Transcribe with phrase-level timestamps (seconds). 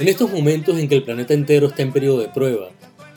[0.00, 2.70] En estos momentos en que el planeta entero está en periodo de prueba,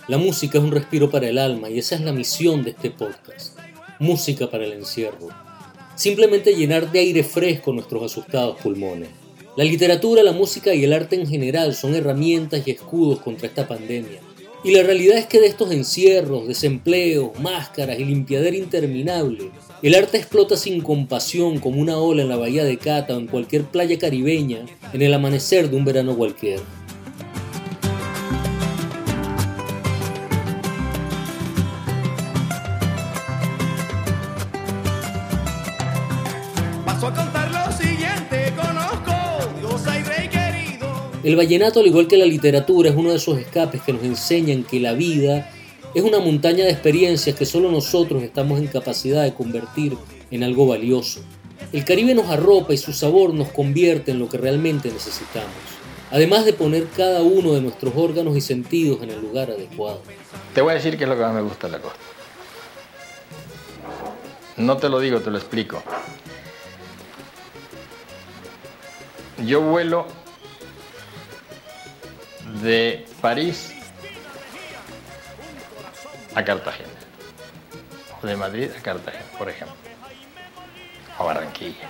[0.09, 2.91] la música es un respiro para el alma y esa es la misión de este
[2.91, 3.57] podcast.
[3.99, 5.29] Música para el encierro.
[5.95, 9.07] Simplemente llenar de aire fresco nuestros asustados pulmones.
[9.55, 13.65] La literatura, la música y el arte en general son herramientas y escudos contra esta
[13.65, 14.19] pandemia.
[14.65, 20.17] Y la realidad es que de estos encierros, desempleos, máscaras y limpiadera interminable, el arte
[20.17, 23.99] explota sin compasión como una ola en la bahía de Cata o en cualquier playa
[23.99, 24.59] caribeña
[24.93, 26.61] en el amanecer de un verano cualquiera.
[41.23, 44.63] El vallenato, al igual que la literatura, es uno de esos escapes que nos enseñan
[44.63, 45.49] que la vida
[45.95, 49.95] es una montaña de experiencias que solo nosotros estamos en capacidad de convertir
[50.31, 51.21] en algo valioso.
[51.71, 55.53] El Caribe nos arropa y su sabor nos convierte en lo que realmente necesitamos,
[56.11, 60.01] además de poner cada uno de nuestros órganos y sentidos en el lugar adecuado.
[60.53, 61.99] Te voy a decir qué es lo que más me gusta de la costa.
[64.57, 65.81] No te lo digo, te lo explico.
[69.45, 70.22] Yo vuelo
[72.61, 73.73] de París
[76.35, 76.89] a Cartagena.
[78.21, 79.75] O de Madrid a Cartagena, por ejemplo.
[81.17, 81.89] A Barranquilla.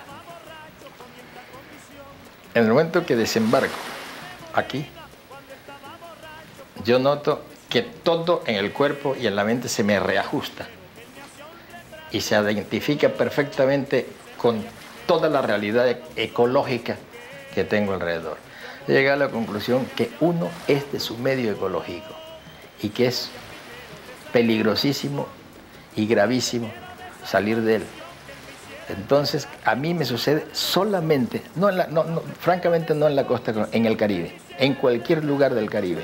[2.53, 3.73] En el momento que desembarco
[4.53, 4.85] aquí,
[6.83, 10.67] yo noto que todo en el cuerpo y en la mente se me reajusta
[12.11, 14.05] y se identifica perfectamente
[14.37, 14.63] con
[15.07, 16.97] toda la realidad ecológica
[17.55, 18.37] que tengo alrededor.
[18.87, 22.13] Llegué a la conclusión que uno es de su medio ecológico
[22.81, 23.29] y que es
[24.33, 25.27] peligrosísimo
[25.95, 26.69] y gravísimo
[27.25, 27.83] salir de él.
[28.89, 32.03] Entonces, a mí me sucede solamente, no en la- no-
[32.39, 36.03] francamente no en la costa, en el Caribe, en cualquier lugar del Caribe.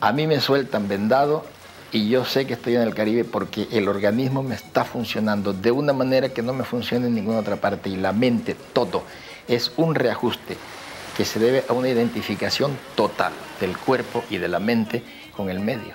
[0.00, 1.44] A mí me sueltan vendado
[1.92, 5.70] y yo sé que estoy en el Caribe porque el organismo me está funcionando de
[5.70, 9.04] una manera que no me funciona en ninguna otra parte y la mente, todo,
[9.46, 10.56] es un reajuste
[11.18, 15.02] que se debe a una identificación total del cuerpo y de la mente
[15.36, 15.94] con el medio.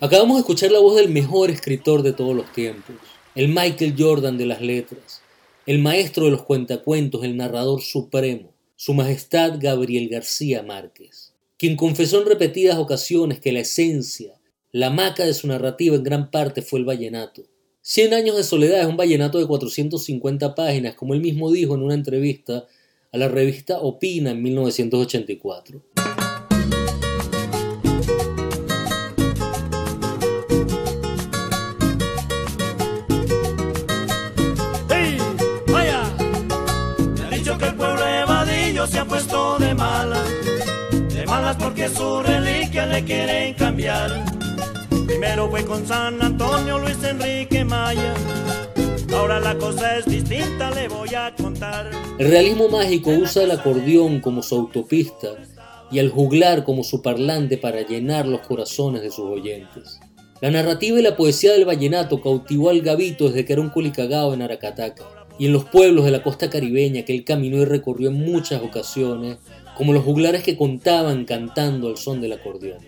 [0.00, 2.96] Acabamos de escuchar la voz del mejor escritor de todos los tiempos,
[3.36, 5.22] el Michael Jordan de las letras,
[5.64, 12.20] el maestro de los cuentacuentos, el narrador supremo, su majestad Gabriel García Márquez, quien confesó
[12.20, 14.40] en repetidas ocasiones que la esencia,
[14.72, 17.44] la maca de su narrativa en gran parte fue el vallenato.
[17.80, 21.82] Cien años de soledad es un vallenato de 450 páginas, como él mismo dijo en
[21.82, 22.66] una entrevista
[23.12, 25.82] a la revista Opina en 1984.
[34.90, 35.18] ¡Ey!
[35.72, 36.02] ¡Vaya!
[37.16, 40.28] Me han dicho que el pueblo de Vadillo se ha puesto de malas.
[41.12, 44.24] De malas porque su reliquia le quieren cambiar.
[45.06, 48.14] Primero fue con San Antonio Luis Enrique Maya.
[49.20, 51.90] Ahora la cosa es distinta, le voy a contar.
[52.18, 55.34] El realismo mágico usa el acordeón como su autopista
[55.92, 60.00] y al juglar como su parlante para llenar los corazones de sus oyentes.
[60.40, 64.32] La narrativa y la poesía del vallenato cautivó al gavito desde que era un culicagao
[64.32, 65.04] en Aracataca
[65.38, 68.62] y en los pueblos de la costa caribeña que él caminó y recorrió en muchas
[68.62, 69.36] ocasiones,
[69.76, 72.78] como los juglares que contaban cantando al son del acordeón.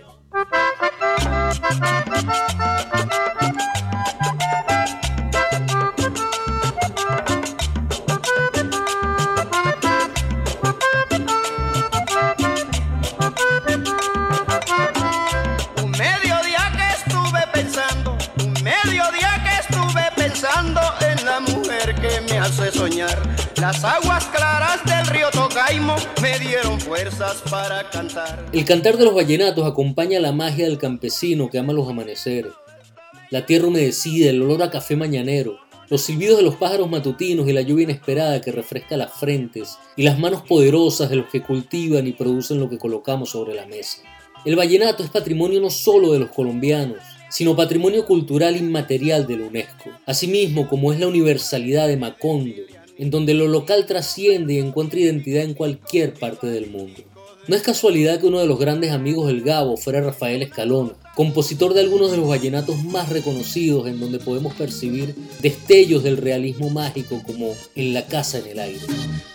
[28.53, 32.53] El cantar de los vallenatos acompaña la magia del campesino que ama los amaneceres,
[33.31, 35.59] la tierra humedecida, el olor a café mañanero,
[35.89, 40.03] los silbidos de los pájaros matutinos y la lluvia inesperada que refresca las frentes y
[40.03, 44.03] las manos poderosas de los que cultivan y producen lo que colocamos sobre la mesa.
[44.45, 46.99] El vallenato es patrimonio no solo de los colombianos,
[47.33, 52.55] sino patrimonio cultural inmaterial de la UNESCO, asimismo como es la universalidad de Macondo,
[52.99, 57.01] en donde lo local trasciende y encuentra identidad en cualquier parte del mundo.
[57.49, 61.75] No es casualidad que uno de los grandes amigos del Gabo fuera Rafael Escalona, compositor
[61.75, 67.21] de algunos de los vallenatos más reconocidos en donde podemos percibir destellos del realismo mágico
[67.27, 68.81] como en La Casa en el Aire.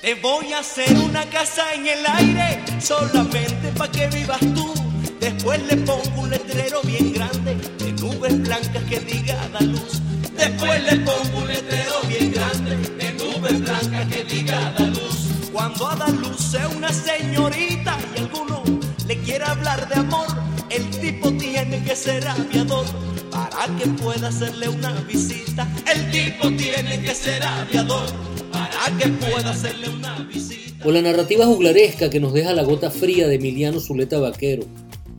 [0.01, 4.76] Te voy a hacer una casa en el aire, solamente pa' que vivas tú.
[5.19, 10.01] Después le pongo un letrero bien grande, de nubes blancas que diga da luz.
[10.37, 15.27] Después le pongo un letrero bien grande, de nubes blancas que diga da luz.
[15.51, 16.37] Cuando a dar luz
[16.75, 18.63] una señorita y alguno
[19.07, 20.27] le quiere hablar de amor,
[20.69, 22.85] el tipo tiene que ser aviador
[23.31, 25.67] para que pueda hacerle una visita.
[25.91, 28.07] El tipo tiene que ser aviador
[28.51, 30.85] para que pueda hacerle una visita.
[30.85, 34.63] O la narrativa juglaresca que nos deja la gota fría de Emiliano Zuleta Vaquero,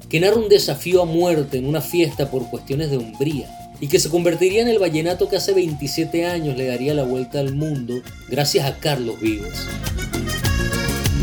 [0.08, 3.46] que narra un desafío a muerte en una fiesta por cuestiones de hombría
[3.80, 7.40] y que se convertiría en el vallenato que hace 27 años le daría la vuelta
[7.40, 9.66] al mundo gracias a Carlos Vivas.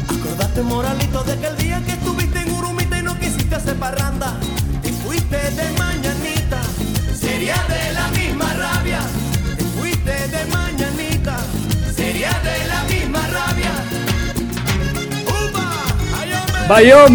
[0.07, 4.39] Acordate, moralito, de que el día que estuviste en Urumita y no quisiste hacer parranda
[4.83, 6.61] y fuiste de mañanita,
[7.19, 9.01] sería de la misma rabia.
[9.57, 11.37] Te fuiste de mañanita,
[11.95, 13.71] sería de la misma rabia.
[15.25, 16.67] ¡Upa!
[16.69, 17.05] ¡Vaya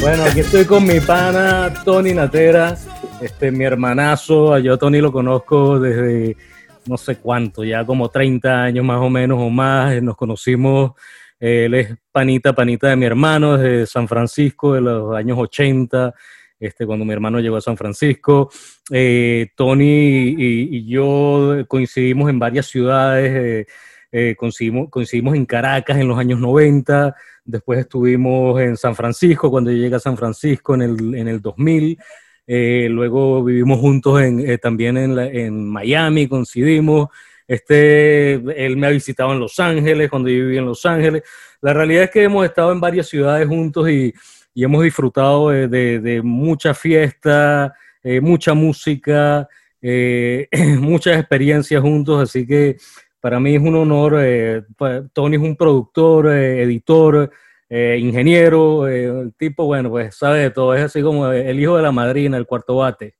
[0.00, 2.76] Bueno, aquí estoy con mi pana Tony Natera
[3.20, 6.38] este, mi hermanazo, yo a Tony lo conozco desde
[6.86, 10.92] no sé cuánto, ya como 30 años más o menos o más, nos conocimos,
[11.38, 16.14] él es panita, panita de mi hermano desde San Francisco de los años 80,
[16.58, 18.50] este, cuando mi hermano llegó a San Francisco.
[18.90, 23.72] Eh, Tony y, yo coincidimos en varias ciudades, eh,
[24.12, 27.14] eh, coincidimos, en Caracas en los años 90,
[27.44, 31.40] después estuvimos en San Francisco, cuando yo llegué a San Francisco en el, en el
[31.40, 31.98] 2000.
[32.46, 37.08] Eh, luego vivimos juntos en, eh, también en, en, Miami, coincidimos.
[37.46, 41.22] Este, él me ha visitado en Los Ángeles, cuando yo viví en Los Ángeles.
[41.60, 44.12] La realidad es que hemos estado en varias ciudades juntos y,
[44.54, 45.68] y hemos disfrutado de,
[46.00, 49.48] de, mucha fiesta, eh, mucha música,
[50.80, 52.76] muchas experiencias juntos, así que
[53.20, 54.66] para mí es un honor.
[55.12, 57.30] Tony es un productor, editor,
[57.72, 61.76] eh, ingeniero, eh, el tipo, bueno, pues sabe de todo, es así como el hijo
[61.76, 63.14] de la madrina, el cuarto bate.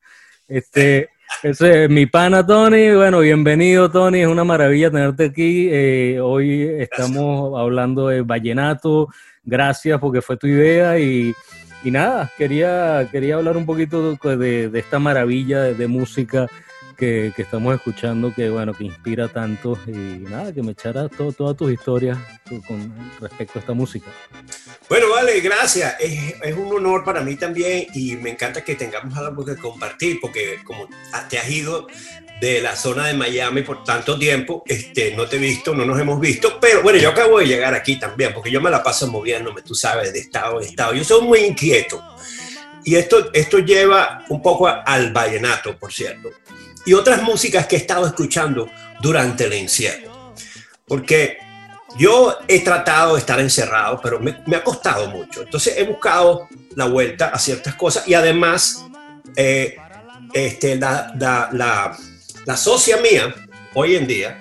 [0.48, 1.10] Este,
[1.44, 5.68] ese es mi pana Tony, bueno, bienvenido Tony, es una maravilla tenerte aquí.
[5.70, 9.06] Eh, hoy estamos hablando de vallenato,
[9.44, 11.32] gracias porque fue tu idea y,
[11.84, 16.48] y nada, quería, quería hablar un poquito de, de esta maravilla de, de música
[17.00, 21.56] que, estamos escuchando que, bueno, que inspira tanto y nada, que me echara todo, todas
[21.56, 22.18] tus historias
[22.66, 24.06] con respecto a esta música.
[24.88, 25.96] Bueno, vale, gracias.
[25.98, 30.18] Es, es, un honor para mí también y me encanta que tengamos algo que compartir
[30.20, 30.88] porque como
[31.30, 31.86] te has ido
[32.38, 35.98] de la zona de Miami por tanto tiempo, este, no te he visto, no nos
[35.98, 39.06] hemos visto, pero bueno, yo acabo de llegar aquí también porque yo me la paso
[39.08, 40.92] moviéndome, tú sabes, de estado en estado.
[40.92, 42.02] Yo soy muy inquieto.
[42.84, 46.30] Y esto, esto lleva un poco al vallenato, por cierto
[46.86, 48.68] y otras músicas que he estado escuchando
[49.00, 50.34] durante el encierro.
[50.86, 51.38] Porque
[51.98, 55.42] yo he tratado de estar encerrado, pero me, ha costado mucho.
[55.42, 58.84] Entonces he buscado la vuelta a ciertas cosas y además
[59.36, 59.76] eh,
[60.32, 61.96] este, la, la,
[62.44, 63.34] la, socia mía,
[63.74, 64.40] hoy en día,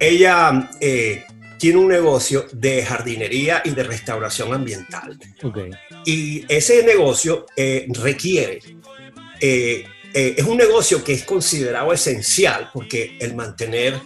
[0.00, 1.24] ella eh,
[1.58, 5.18] tiene un negocio de jardinería y de restauración ambiental.
[6.04, 8.60] Y ese negocio eh, requiere
[10.14, 14.00] eh, es un negocio que es considerado esencial porque el mantener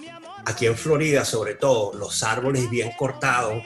[0.45, 3.63] aquí en Florida, sobre todo, los árboles bien cortados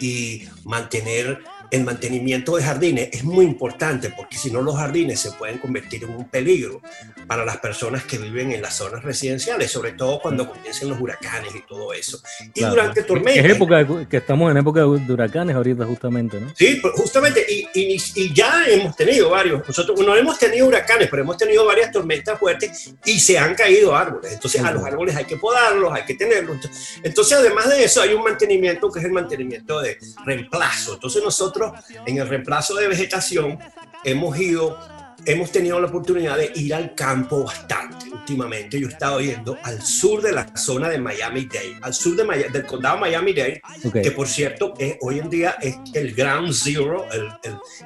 [0.00, 1.42] y mantener
[1.72, 6.04] el mantenimiento de jardines es muy importante porque si no los jardines se pueden convertir
[6.04, 6.82] en un peligro
[7.26, 11.54] para las personas que viven en las zonas residenciales, sobre todo cuando comiencen los huracanes
[11.54, 12.20] y todo eso.
[12.54, 13.44] Y durante tormentas.
[13.44, 16.52] Es época que estamos en época de huracanes ahorita justamente, ¿no?
[16.54, 21.38] Sí, justamente, y, y, ya hemos tenido varios, nosotros no hemos tenido huracanes, pero hemos
[21.38, 24.32] tenido varias tormentas fuertes y se han caído árboles.
[24.34, 26.58] Entonces a los árboles hay que podarlos, hay que tenerlos.
[27.02, 30.94] Entonces además de eso hay un mantenimiento que es el mantenimiento de reemplazo.
[30.94, 31.61] Entonces nosotros
[32.06, 33.58] en el reemplazo de vegetación
[34.04, 34.78] hemos ido,
[35.24, 38.80] hemos tenido la oportunidad de ir al campo bastante últimamente.
[38.80, 42.66] Yo he estado yendo al sur de la zona de Miami-Dade, al sur de del
[42.66, 43.60] condado Miami-Dade,
[43.92, 47.28] que por cierto es, hoy en día es el ground zero, el,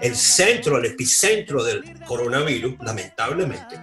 [0.01, 3.81] el, centro, el epicentro del coronavirus, lamentablemente.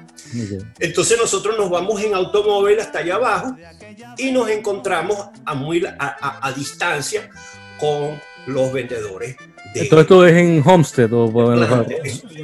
[0.79, 3.55] Entonces nosotros nos vamos en automóvil hasta allá abajo
[4.17, 7.29] y nos encontramos a, muy, a, a distancia
[7.79, 9.35] con los vendedores
[9.73, 11.09] esto es en Homestead.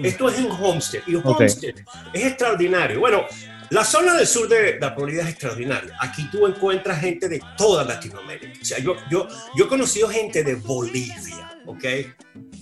[0.04, 1.02] esto es en Homestead.
[1.08, 1.76] Y Homestead
[2.14, 3.00] es extraordinario.
[3.00, 3.26] Bueno,
[3.70, 5.96] la zona del sur de la Florida es extraordinaria.
[6.00, 8.60] Aquí tú encuentras gente de toda Latinoamérica.
[8.60, 11.86] O sea, yo, yo, yo he conocido gente de Bolivia, ¿ok?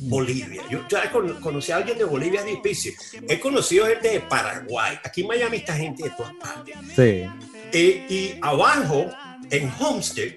[0.01, 0.63] Bolivia.
[0.69, 2.93] Yo ya conocí a alguien de Bolivia, es difícil.
[3.27, 4.99] He conocido gente de Paraguay.
[5.03, 6.75] Aquí en Miami está gente de todas partes.
[6.95, 7.25] Sí.
[7.71, 9.09] Eh, y abajo,
[9.49, 10.33] en Homestead,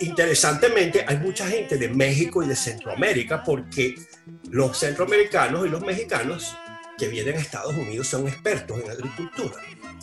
[0.00, 3.94] Interesantemente, hay mucha gente de México y de Centroamérica porque
[4.50, 6.56] los centroamericanos y los mexicanos
[6.98, 9.56] que vienen a Estados Unidos son expertos en agricultura.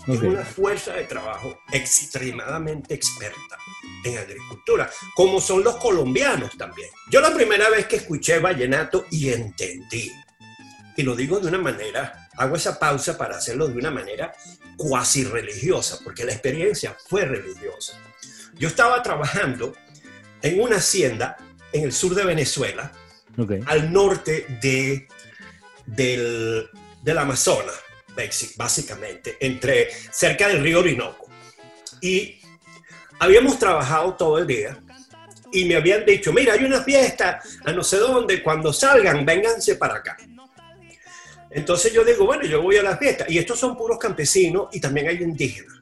[0.08, 0.24] Es Ok.
[0.24, 3.58] una fuerza de trabajo extremadamente experta
[4.04, 6.90] en agricultura, como son los colombianos también.
[7.10, 10.12] Yo la primera vez que escuché vallenato y entendí,
[10.98, 14.34] y lo digo de una manera, hago esa pausa para hacerlo de una manera
[14.76, 17.94] cuasi religiosa, porque la experiencia fue religiosa.
[18.62, 19.74] Yo estaba trabajando
[20.40, 21.36] en una hacienda
[21.74, 22.92] en el sur de Venezuela,
[23.66, 25.08] al norte de,
[25.88, 26.70] del,
[27.02, 27.74] del Amazonas,
[28.58, 31.28] básicamente, entre, cerca del río Orinoco.
[32.02, 32.40] Y
[33.18, 34.78] habíamos trabajado todo el día
[35.52, 39.74] y me habían dicho, mira, hay una fiesta a no sé dónde, cuando salgan, vénganse
[39.78, 40.18] para acá.
[41.50, 43.26] Entonces yo digo, bueno, yo voy a la fiesta.
[43.28, 45.82] Y estos son puros campesinos y también hay indígenas.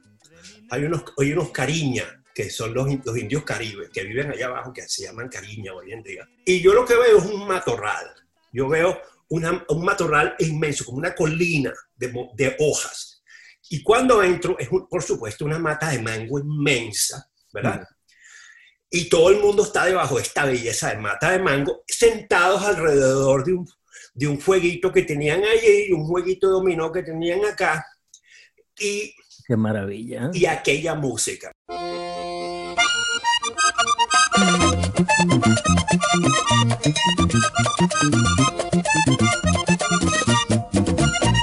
[0.70, 2.06] Hay unos, hay unos cariñas,
[2.44, 5.92] que son los, los indios caribes, que viven allá abajo, que se llaman cariña hoy
[5.92, 6.26] en día.
[6.44, 8.06] Y yo lo que veo es un matorral.
[8.52, 13.22] Yo veo una- un matorral inmenso, como una colina de, de hojas.
[13.68, 17.86] Y cuando entro, es un- por supuesto una mata de mango inmensa, ¿verdad?
[18.90, 23.44] Y todo el mundo está debajo de esta belleza de mata de mango, sentados alrededor
[23.44, 23.68] de un,
[24.14, 27.86] de un fueguito que tenían allí, y un jueguito de dominó que tenían acá,
[28.78, 29.14] y,
[29.46, 30.30] Qué maravilla.
[30.32, 31.52] y aquella música.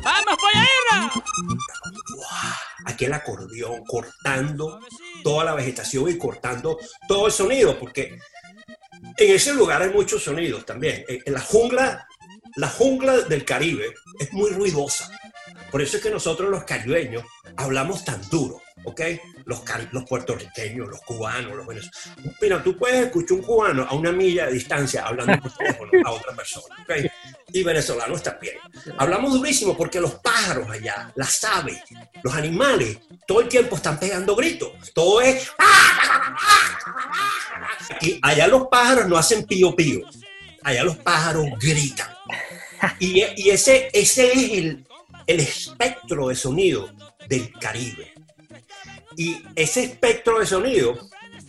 [0.04, 1.12] ¡Vamos, Pollairra!
[2.86, 4.80] aquel acordeón cortando
[5.24, 8.18] toda la vegetación y cortando todo el sonido, porque
[9.18, 11.06] en ese lugar hay muchos sonidos también.
[11.08, 12.08] En la jungla,
[12.56, 15.12] la jungla del Caribe es muy ruidosa.
[15.72, 17.24] Por eso es que nosotros los caribeños
[17.58, 19.02] hablamos tan duro, ¿ok?
[19.46, 22.10] Los, los puertorriqueños, los cubanos, los venezolanos.
[22.42, 26.12] Mira, tú puedes escuchar un cubano a una milla de distancia hablando por teléfono a
[26.12, 26.76] otra persona.
[27.52, 28.56] Y venezolanos también.
[28.98, 31.82] Hablamos durísimo porque los pájaros allá, las aves,
[32.24, 34.72] los animales, todo el tiempo están pegando gritos.
[34.94, 35.52] Todo es...
[38.02, 40.00] Y allá los pájaros no hacen pío pío.
[40.64, 42.10] Allá los pájaros gritan.
[43.00, 44.88] Y, y ese, ese es el,
[45.26, 46.90] el espectro de sonido
[47.28, 48.14] del Caribe.
[49.18, 50.98] Y ese espectro de sonido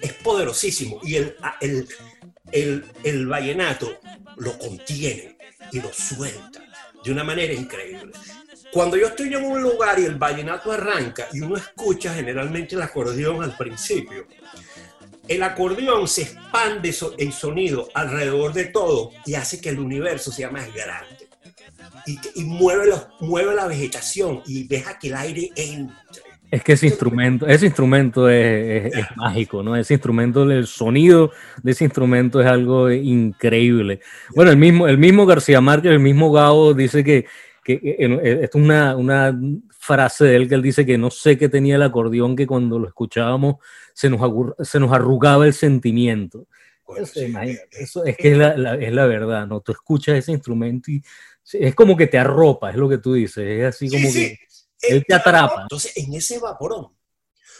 [0.01, 0.99] es poderosísimo.
[1.05, 1.87] Y el, el,
[2.51, 4.01] el, el vallenato
[4.39, 5.37] lo contiene
[5.71, 6.65] y lo suelta
[7.05, 8.11] de una manera increíble.
[8.73, 12.83] Cuando yo estoy en un lugar y el vallenato arranca y uno escucha generalmente el
[12.83, 14.27] acordeón al principio,
[15.27, 20.51] el acordeón se expande en sonido alrededor de todo y hace que el universo sea
[20.51, 21.29] más grande.
[22.07, 26.28] Y, y mueve, los- mueve la vegetación y deja que el aire entre.
[26.51, 29.77] Es que ese instrumento, ese instrumento es, es- es mágico, ¿no?
[29.77, 31.31] Ese instrumento, el sonido
[31.63, 34.01] de ese instrumento es algo increíble.
[34.35, 37.27] Bueno, el mismo, el mismo García Márquez, el mismo Gao dice que,
[37.63, 39.39] que eh, eh, esto es una, una
[39.71, 42.79] frase de él que él dice que no sé qué tenía el acordeón que cuando
[42.79, 43.57] lo escuchábamos
[43.95, 44.21] se nos,
[44.63, 46.47] se nos arrugaba el sentimiento.
[46.87, 47.35] Bueno, Eso, sí,
[47.73, 49.61] eso es que es la, la- es la verdad, ¿no?
[49.61, 51.03] Tú escuchas ese instrumento y
[51.43, 54.11] sí, es como que te arropa, es lo que tú dices, es así Sí, como
[54.11, 54.19] sí.
[54.21, 54.39] que
[54.83, 55.63] él te atrapa.
[55.63, 56.89] Entonces, en ese vaporón,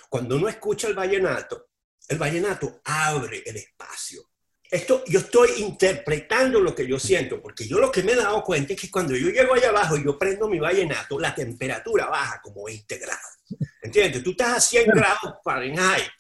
[0.09, 1.69] cuando uno escucha el vallenato,
[2.09, 4.23] el vallenato abre el espacio.
[4.71, 8.43] Esto yo estoy interpretando lo que yo siento, porque yo lo que me he dado
[8.45, 12.07] cuenta es que cuando yo llego allá abajo y yo prendo mi vallenato, la temperatura
[12.07, 13.39] baja como 20 grados.
[13.83, 14.23] ¿Entiendes?
[14.23, 16.11] Tú estás a 100 grados Fahrenheit.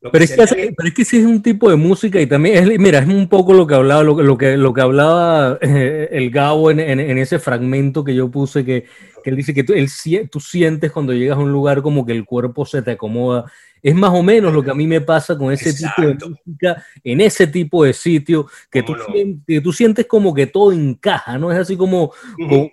[0.00, 2.78] Pero es, que, pero es que sí es un tipo de música y también, es,
[2.78, 6.08] mira, es un poco lo que hablaba, lo, que- lo que, lo que hablaba eh,
[6.10, 8.86] el Gabo en, en- en ese fragmento que yo puse, que,
[9.22, 9.88] que él dice que tú, él
[10.30, 13.50] tú sientes cuando llegas a un lugar como que el cuerpo se te acomoda.
[13.82, 16.84] Es más o menos lo que a mí me pasa con ese tipo de música,
[17.02, 19.40] en ese tipo de sitio, que tú, ¿Cómo no?
[19.46, 21.50] que tú sientes como que todo encaja, ¿no?
[21.50, 22.12] Es así como,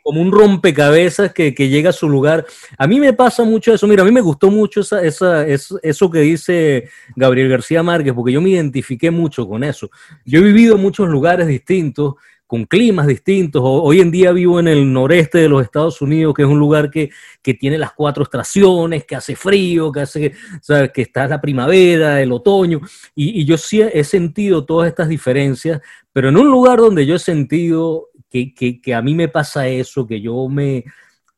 [0.04, 2.46] como un rompecabezas que, que llega a su lugar.
[2.78, 3.88] A mí me pasa mucho eso.
[3.88, 8.14] Mira, a mí me gustó mucho esa, esa, eso, eso que dice Gabriel García Márquez,
[8.14, 9.90] porque yo me identifiqué mucho con eso.
[10.26, 12.16] Yo he vivido en muchos lugares distintos,
[12.48, 13.62] con climas distintos.
[13.64, 16.90] Hoy en día vivo en el noreste de los Estados Unidos, que es un lugar
[16.90, 17.12] que,
[17.44, 20.92] que tiene las cuatro estaciones, que hace frío, que hace, ¿sabes?
[20.94, 22.80] que está la primavera, el otoño.
[23.14, 25.82] Y, y yo sí he sentido todas estas diferencias,
[26.14, 29.68] pero en un lugar donde yo he sentido que, que, que a mí me pasa
[29.68, 30.86] eso, que yo me,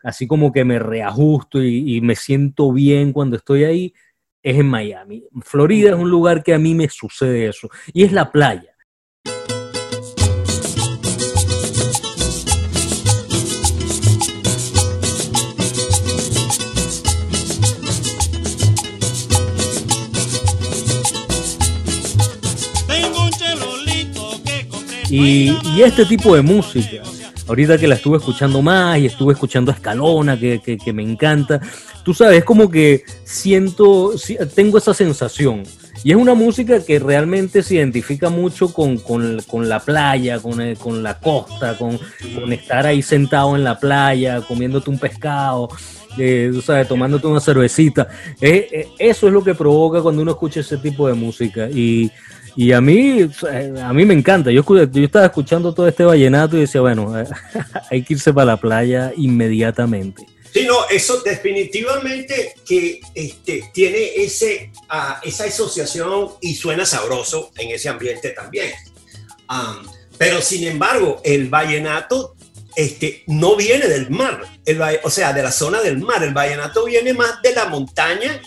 [0.04, 3.94] así como que me reajusto y, y me siento bien cuando estoy ahí,
[4.44, 5.24] es en Miami.
[5.42, 8.69] Florida es un lugar que a mí me sucede eso, y es la playa.
[25.10, 27.02] Y, este tipo de música,
[27.48, 31.60] ahorita que la estuve escuchando más y estuve escuchando a Escalona, que, que- me encanta,
[32.04, 35.64] tú sabes, es como que siento, si- tengo esa sensación.
[36.04, 40.62] Y es una música que realmente se identifica mucho con, con- con la playa, con,
[40.62, 42.00] el- con la costa, con,
[42.52, 45.70] estar ahí sentado en la playa, comiéndote un pescado,
[46.18, 48.08] eh, tú sabes, tomándote una cervecita.
[48.40, 51.68] Eh, eh, eso es lo que provoca cuando uno escucha ese tipo de música.
[51.70, 52.12] Y,
[52.60, 54.52] y a mí, sea, a mí me encanta.
[54.52, 57.14] Yo, yo estaba escuchando todo este vallenato y decía, bueno,
[57.90, 60.26] hay que irse para la playa inmediatamente.
[60.54, 67.70] Sí, no, eso definitivamente que este, tiene ese, ah, esa asociación y suena sabroso en
[67.70, 68.74] ese ambiente también.
[69.48, 69.88] Am,
[70.18, 72.36] pero sin embargo, el vallenato
[72.76, 76.22] este, no viene del mar, el o sea, de la zona del mar.
[76.24, 78.42] El vallenato viene más de la montaña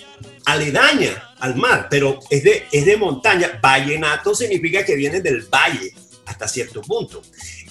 [0.46, 3.58] aledaña al mar, pero es de, es de montaña.
[3.62, 5.92] Vallenato significa que viene del valle
[6.26, 7.22] hasta cierto punto.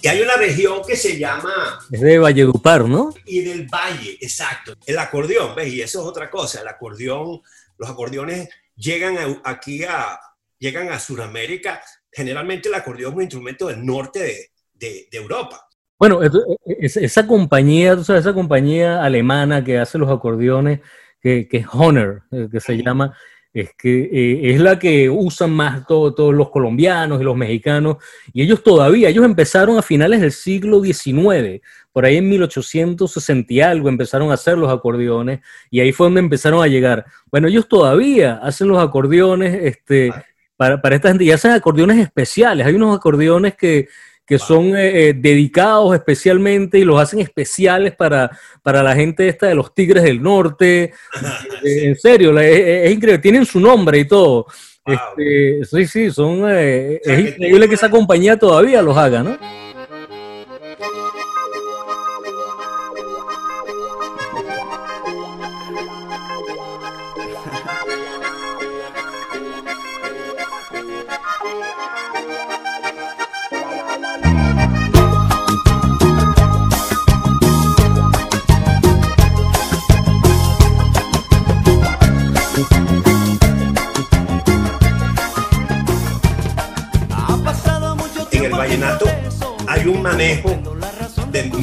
[0.01, 3.13] Y hay una región que se llama Es de Valledupar, ¿no?
[3.25, 4.73] y del valle, exacto.
[4.85, 5.71] El acordeón, ¿ves?
[5.73, 6.61] Y eso es otra cosa.
[6.61, 7.41] El acordeón,
[7.77, 10.19] los acordeones llegan a- aquí a,
[10.57, 11.81] llegan a Sudamérica.
[12.11, 15.67] Generalmente el acordeón es un instrumento del norte de, de- de Europa.
[15.99, 16.31] Bueno, es-
[16.79, 20.79] es- esa compañía, tú sabes, esa compañía alemana que hace los acordeones,
[21.21, 23.13] que, que es Honor, eh, que se llama,
[23.53, 27.97] es que eh, es la que usan más todo- todos los colombianos y los mexicanos,
[28.33, 31.61] y ellos todavía, ellos empezaron a finales del siglo XIX,
[31.91, 36.21] por ahí en 1860 y algo empezaron a hacer los acordeones, y ahí fue donde
[36.21, 37.05] empezaron a llegar.
[37.29, 40.13] Bueno, ellos todavía hacen los acordeones, este,
[40.55, 43.89] para, para esta gente, y hacen acordeones especiales, hay unos acordeones que
[44.25, 49.47] que son eh, eh, dedicados especialmente y los hacen especiales para, para la gente esta
[49.47, 50.93] de los Tigres del Norte.
[51.63, 54.47] Eh, en serio, es, es increíble, tienen su nombre y todo.
[54.83, 54.95] Wow.
[54.95, 58.97] Este, sí, sí, son, eh, O sea, es que increíble que esa compañía todavía los
[58.97, 59.37] haga, ¿no?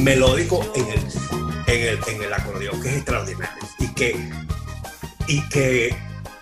[0.03, 0.99] Melódico en el,
[1.67, 4.15] en el, en el acordeón que es extraordinario y que,
[5.27, 5.95] y que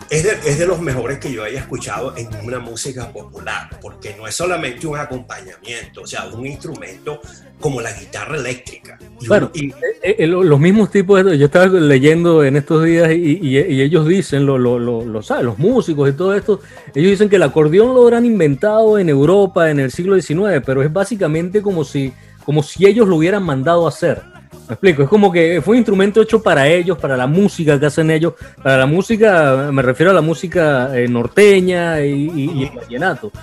[0.10, 4.16] es, de, es de los mejores que yo haya escuchado en una música popular, porque
[4.18, 7.20] no es solamente un acompañamiento, o sea, un instrumento
[7.60, 8.98] como la guitarra eléctrica.
[9.20, 9.70] Y un- Bueno, y-
[10.04, 14.08] Eh, eh, lo- los mismos tipos, de, yo estaba leyendo en estos días y, ellos
[14.08, 16.62] dicen, lo, lo- lo- los músicos y todo esto,
[16.96, 20.82] ellos dicen que el acordeón lo habrán inventado en Europa en el siglo XIX, pero
[20.84, 22.14] es básicamente como si,
[22.48, 24.22] como si ellos lo hubieran mandado a hacer.
[24.70, 27.88] Me explico, es como que fue un instrumento hecho para ellos, para la música que
[27.88, 32.70] hacen ellos, para la música, me refiero a la música eh, norteña y, y- el
[32.78, 33.34] vallenato.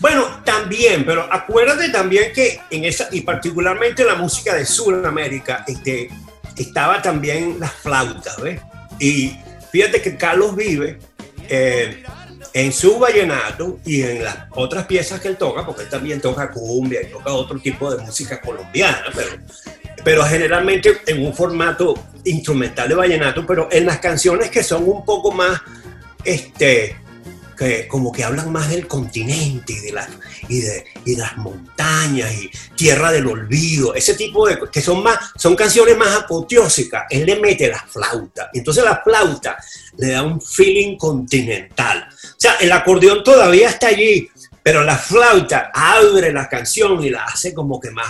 [0.00, 6.10] Bueno, también, pero acuérdate también que en esa, y particularmente la música de Sudamérica, este,
[6.54, 8.60] estaba también las flautas, ¿ves?
[9.00, 9.34] Y
[9.70, 10.98] fíjate que Carlos Vive,
[11.48, 12.02] eh,
[12.54, 16.50] en su vallenato y en las otras piezas que él toca, porque él también toca
[16.50, 19.30] cumbia y toca otro tipo de música colombiana, pero,
[20.04, 25.04] pero generalmente en un formato instrumental de vallenato, pero en las canciones que son un
[25.04, 25.60] poco más,
[26.24, 26.96] este,
[27.56, 30.08] que como que hablan más del continente y de las
[30.48, 35.18] y de, y las montañas y tierra del olvido, ese tipo de que son más
[35.36, 37.04] son canciones más apoteósicas.
[37.10, 39.56] Él le mete la flauta, entonces la flauta
[39.98, 42.08] le da un feeling continental.
[42.10, 44.28] O sea, el acordeón todavía está allí,
[44.62, 48.08] pero la flauta abre la canción y la hace como que más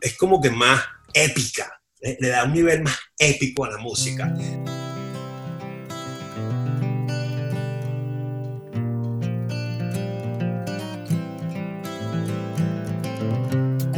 [0.00, 1.80] es como que más épica.
[2.00, 4.34] Le da un nivel más épico a la música.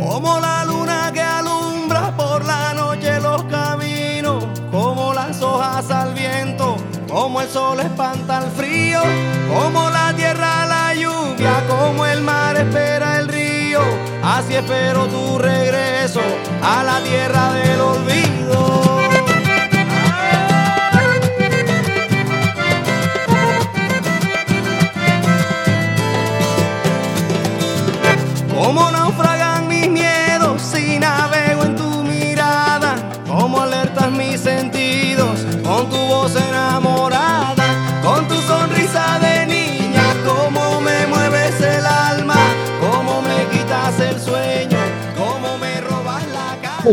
[0.08, 6.76] Como la luna que alumbra por la noche los caminos, como las hojas al viento,
[7.10, 9.00] como el sol espanta el frío,
[9.52, 13.80] como la tierra la lluvia, como el mar espera el río,
[14.22, 16.20] así espero tu regreso
[16.62, 18.25] a la tierra del olvido.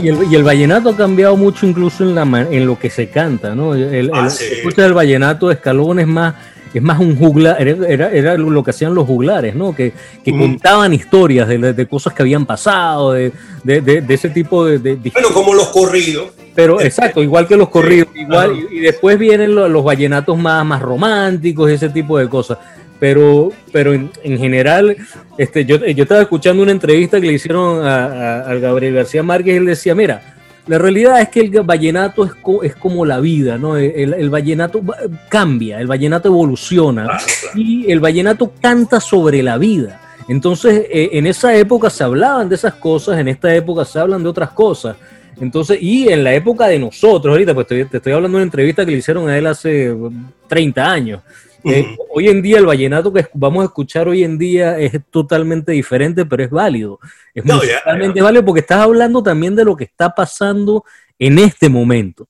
[0.03, 3.09] Y el, y el vallenato ha cambiado mucho incluso en, la, en lo que se
[3.09, 3.73] canta, ¿no?
[3.73, 4.45] El, Ah, el- sí.
[4.57, 6.35] escucha el vallenato de Escalón es más,
[6.73, 9.75] es más un juglar, era, era, lo que hacían los juglares, ¿no?
[9.75, 10.39] Que, que Mm.
[10.39, 13.31] contaban historias de, de cosas que habían pasado, de,
[13.63, 14.77] de, ese tipo de...
[14.95, 16.31] Bueno, como los corridos.
[16.55, 20.65] pero exacto, igual que los corridos, igual, y, y después vienen lo- los vallenatos más,
[20.65, 22.57] más románticos, ese tipo de cosas.
[23.03, 24.95] Pero, pero en, en general,
[25.37, 29.57] este, yo, yo estaba escuchando una entrevista que le hicieron a, Gabriel García Márquez y
[29.57, 30.21] él decía, mira,
[30.67, 33.75] la realidad es que el vallenato es, co- es como la vida, ¿no?
[33.75, 34.95] El, el vallenato va-
[35.27, 37.19] cambia, el vallenato evoluciona
[37.55, 39.99] y el vallenato canta sobre la vida.
[40.29, 44.23] Entonces, eh, en esa época se hablaban de esas cosas, en esta época se hablan
[44.23, 44.95] de otras cosas.
[45.41, 48.47] Entonces, y en la época de nosotros, ahorita, pues te, te estoy hablando de una
[48.47, 51.19] entrevista que le hicieron a él hace um, 30 años.
[51.65, 55.71] Eh, hoy en día el vallenato que vamos a escuchar hoy en día es totalmente
[55.71, 56.99] diferente, pero es válido.
[57.33, 57.81] Es No, ya.
[58.23, 60.83] válido porque estás hablando también de lo que está pasando
[61.17, 62.27] en este momento.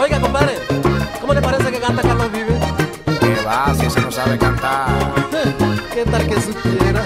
[0.00, 0.54] Oiga, compadre,
[1.20, 2.60] ¿cómo le parece que canta Carlos Vives?
[3.20, 4.88] Que va, si ese no sabe cantar.
[5.94, 7.02] ¿Qué tal que supiera?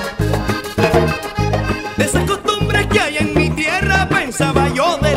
[1.97, 5.15] De esas costumbres que hay en mi tierra pensaba yo de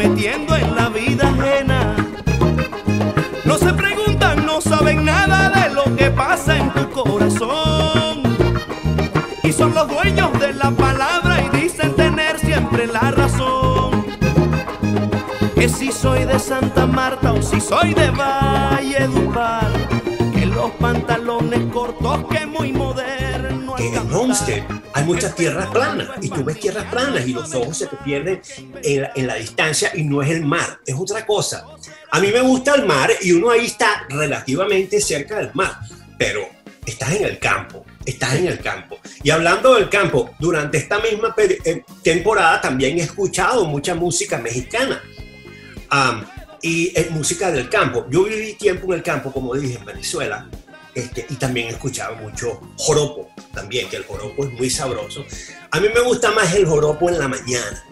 [0.00, 1.94] metiendo en la vida ajena.
[3.44, 8.22] No se preguntan, no saben nada de lo que pasa en tu corazón.
[9.42, 14.06] Y son los dueños de la palabra y dicen tener siempre la razón.
[15.54, 19.70] Que si soy de Santa Marta o si soy de Valledupar,
[20.34, 24.12] que los pantalones cortos que muy moderno al que en.
[24.12, 27.96] Homestead hay muchas tierras planas y tú ves tierras planas y los ojos se te
[27.98, 28.40] pierden
[28.82, 31.66] en la, en la distancia y no es el mar, es otra cosa.
[32.10, 35.78] A mí me gusta el mar y uno ahí está relativamente cerca del mar,
[36.18, 36.48] pero
[36.84, 38.98] estás en el campo, estás en el campo.
[39.22, 45.02] Y hablando del campo, durante esta misma eh, temporada también he escuchado mucha música mexicana.
[45.88, 46.24] Am,
[46.62, 48.06] y música del campo.
[48.10, 50.46] Yo viví tiempo en el campo, como dije, en Venezuela,
[50.94, 55.24] este, y también he escuchado mucho joropo, también, que el joropo es muy sabroso.
[55.70, 57.84] A mí me gusta más el joropo en la mañana.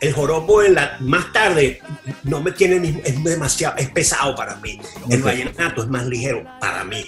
[0.00, 1.80] El joropo en la, más tarde
[2.24, 4.78] no me tiene es demasiado, es pesado para mí.
[5.08, 7.04] El vallenato es más ligero para mí.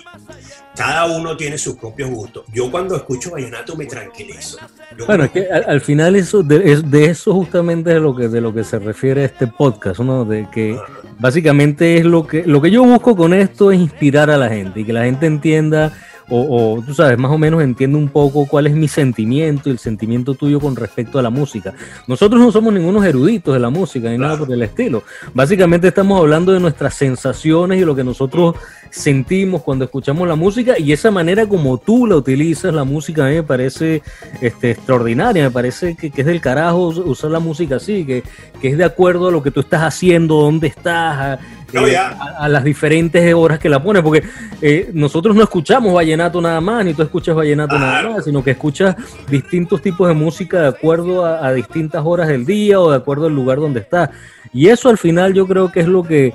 [0.75, 2.45] Cada uno tiene sus propios gustos.
[2.53, 4.59] Yo cuando escucho vallenato me tranquilizo.
[4.97, 8.15] Yo Bueno, es que al, al final eso de, es- de eso justamente es lo
[8.15, 10.25] que de lo que se refiere este podcast, ¿no?
[10.25, 10.79] De que
[11.19, 14.81] básicamente es lo que lo que yo busco con esto es inspirar a la gente
[14.81, 15.93] y que la gente entienda
[16.31, 19.73] o, o, tú sabes, más o menos entienda un poco cuál es mi sentimiento y
[19.73, 21.75] el sentimiento tuyo con respecto a la música.
[22.07, 25.03] Nosotros no somos ningunos eruditos de la música ni nada por el estilo.
[25.35, 28.57] Básicamente estamos hablando de nuestras sensaciones y lo que nosotros
[28.91, 33.29] sentimos cuando escuchamos la música y esa manera como tú la utilizas la música a
[33.29, 34.03] mí me parece
[34.41, 38.23] este, extraordinaria, me parece que, que es del carajo us- usar la música así, que,
[38.63, 41.39] que es de acuerdo a lo que tú estás haciendo, dónde estás, a,
[41.73, 44.23] No, eh, a- a las diferentes horas que la pones, porque
[44.63, 48.53] eh, nosotros no escuchamos vallenato nada más, ni tú escuchas vallenato nada más, sino que
[48.53, 48.97] escuchas
[49.29, 53.27] distintos tipos de música de acuerdo a, a distintas horas del día o de acuerdo
[53.27, 54.09] al lugar donde estás.
[54.53, 56.33] Y eso al final yo creo que es lo que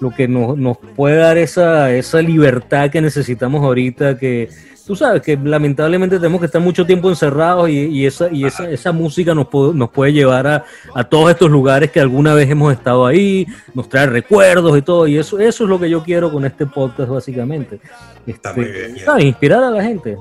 [0.00, 4.50] lo que nos, nos puede dar esa, esa libertad que necesitamos ahorita, que
[4.86, 8.68] tú sabes que lamentablemente tenemos que estar mucho tiempo encerrados y, y esa, y esa,
[8.70, 12.50] esa música nos puede, nos puede llevar a, a todos estos lugares que alguna vez
[12.50, 16.02] hemos estado ahí, nos trae recuerdos y todo, y eso, eso es lo que yo
[16.02, 17.80] quiero con este podcast básicamente.
[18.26, 19.04] Está Este, muy bien, ya.
[19.06, 19.24] ¿sabes?
[19.24, 20.16] Inspirar a la gente.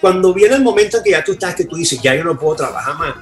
[0.00, 2.38] cuando viene el momento en que ya tú estás, que tú dices, ya yo no
[2.38, 3.14] puedo trabajar más,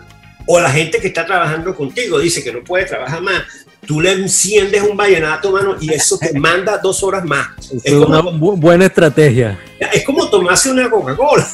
[0.47, 3.43] o la gente que está trabajando contigo dice que no puede trabajar más,
[3.88, 7.48] tú le enciendes un vallenato, mano, y eso te manda dos horas más.
[7.72, 9.59] Es Es una bu- buena estrategia.
[9.81, 11.48] es como tomarse una Coca-Cola.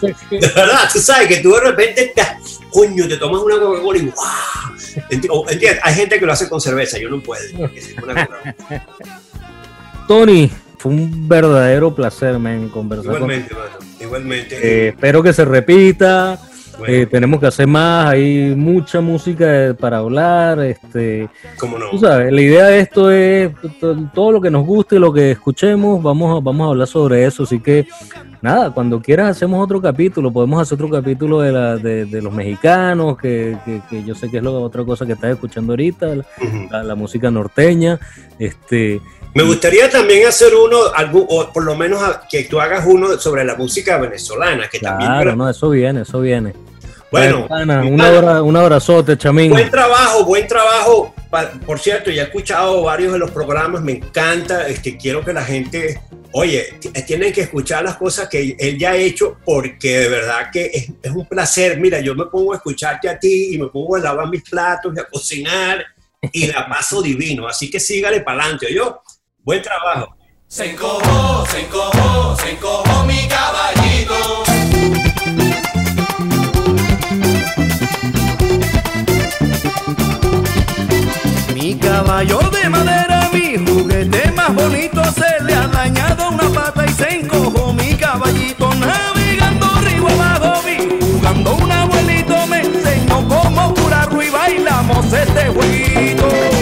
[0.30, 2.22] De verdad, tú sabes que tú de repente, te,
[2.70, 4.12] coño, te tomas una Coca-Cola y
[5.28, 5.80] o- ¿entiendes?
[5.82, 7.42] Hay gente que lo hace con cerveza, yo no puedo.
[10.08, 14.56] Tony, fue un verdadero placer, man, conversar con Igualmente, mano, igualmente.
[14.86, 16.38] Eh, espero que se repita.
[16.80, 18.06] Bueno, Eh, tenemos que hacer más.
[18.12, 20.58] Hay mucha música para hablar.
[20.60, 21.90] Este, ¿Cómo no?
[21.90, 25.30] tú sabes, la idea de esto es to- todo lo que nos guste, lo que
[25.32, 27.42] escuchemos, vamos a, vamos a hablar sobre eso.
[27.44, 27.86] Así que
[28.42, 30.32] nada, cuando quieras hacemos otro capítulo.
[30.32, 34.30] Podemos hacer otro capítulo de, la, de, de los mexicanos, que, que- que yo sé
[34.30, 36.68] que es la otra cosa que estás escuchando ahorita, la, Ujú.
[36.70, 38.00] la- la música norteña.
[38.38, 39.00] Este,
[39.34, 43.44] Me gustaría también hacer uno, algún, o por lo menos que tú hagas uno sobre
[43.44, 45.08] la música venezolana, que también.
[45.10, 46.54] claro, no, eso viene, eso viene.
[47.10, 47.48] Bueno, mi un,
[47.98, 49.50] pana, abra- un abrazote, chamín.
[49.50, 51.14] buen trabajo, buen trabajo.
[51.66, 54.68] Por cierto, ya he escuchado varios de los programas, me encanta.
[54.68, 56.00] Este, quiero que la gente
[56.32, 60.50] oye, t- tienen que escuchar las cosas que él ya ha hecho porque de verdad
[60.52, 61.78] que es, es un placer.
[61.80, 64.92] Mira, yo me pongo a escucharte a ti y me pongo a lavar mis platos
[64.96, 65.84] y a cocinar
[66.32, 67.48] y la paso divino.
[67.48, 68.72] Así que sígale para adelante.
[68.72, 69.02] Yo,
[69.42, 70.16] buen trabajo.
[70.46, 74.49] Se encojó, se encojó, se encojó mi caballito.
[82.10, 87.20] mayor de madera, mi juguete más bonito, se le ha dañado una pata y se
[87.20, 94.28] encojó mi caballito navegando río abajo, vi jugando un abuelito, me enseñó cómo curarlo y
[94.28, 96.59] bailamos este jueguito.